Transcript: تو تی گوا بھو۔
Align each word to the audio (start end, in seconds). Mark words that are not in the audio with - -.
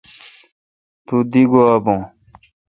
تو 1.05 1.15
تی 1.31 1.41
گوا 1.51 1.71
بھو۔ 1.83 1.95